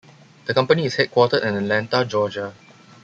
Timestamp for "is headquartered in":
0.85-1.53